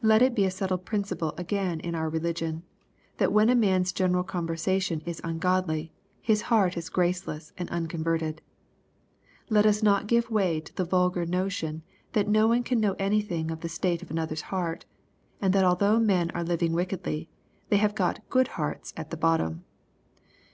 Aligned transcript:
Let 0.00 0.22
it 0.22 0.36
be 0.36 0.44
a 0.44 0.50
settled 0.52 0.84
principle 0.84 1.34
again 1.36 1.80
in 1.80 1.96
our 1.96 2.08
religion, 2.08 2.62
that 3.16 3.32
when 3.32 3.48
a 3.50 3.56
man's 3.56 3.92
general 3.92 4.22
conversation 4.22 5.00
is 5.04 5.20
ungodly, 5.24 5.92
his 6.20 6.42
heart 6.42 6.76
is 6.76 6.88
graceless 6.88 7.52
and 7.58 7.68
unconverted. 7.70 8.42
Let 9.50 9.66
us 9.66 9.82
not 9.82 10.06
give 10.06 10.30
way 10.30 10.60
to 10.60 10.72
the 10.72 10.84
vulgar 10.84 11.26
notion, 11.26 11.82
that 12.12 12.28
no 12.28 12.46
one 12.46 12.62
can 12.62 12.78
know 12.78 12.94
anything 13.00 13.50
of 13.50 13.62
the 13.62 13.68
state 13.68 14.02
of 14.04 14.10
another's 14.12 14.42
heart, 14.54 14.84
and 15.42 15.52
that 15.52 15.64
although 15.64 15.98
men 15.98 16.30
are 16.30 16.44
living 16.44 16.72
wickedly, 16.72 17.28
they 17.68 17.78
have 17.78 17.96
got 17.96 18.22
good 18.30 18.46
hearts 18.54 18.94
at 18.96 19.10
the 19.10 19.16
bottom. 19.16 19.64